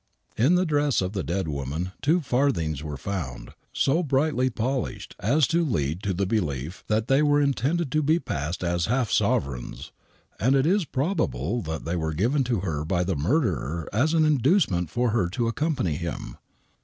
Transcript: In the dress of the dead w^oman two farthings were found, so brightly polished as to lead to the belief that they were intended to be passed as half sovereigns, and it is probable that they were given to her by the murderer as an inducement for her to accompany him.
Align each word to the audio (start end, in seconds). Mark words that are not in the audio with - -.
In 0.35 0.55
the 0.55 0.65
dress 0.65 0.99
of 0.99 1.13
the 1.13 1.21
dead 1.23 1.45
w^oman 1.45 1.91
two 2.01 2.21
farthings 2.21 2.81
were 2.83 2.97
found, 2.97 3.51
so 3.71 4.01
brightly 4.01 4.49
polished 4.49 5.15
as 5.19 5.45
to 5.49 5.63
lead 5.63 6.01
to 6.01 6.11
the 6.11 6.25
belief 6.25 6.83
that 6.87 7.07
they 7.07 7.21
were 7.21 7.39
intended 7.39 7.91
to 7.91 8.01
be 8.01 8.17
passed 8.19 8.63
as 8.63 8.87
half 8.87 9.11
sovereigns, 9.11 9.91
and 10.39 10.55
it 10.55 10.65
is 10.65 10.85
probable 10.85 11.61
that 11.61 11.85
they 11.85 11.95
were 11.95 12.15
given 12.15 12.43
to 12.45 12.61
her 12.61 12.83
by 12.83 13.03
the 13.03 13.15
murderer 13.15 13.87
as 13.93 14.15
an 14.15 14.25
inducement 14.25 14.89
for 14.89 15.11
her 15.11 15.29
to 15.29 15.47
accompany 15.47 15.97
him. 15.97 16.37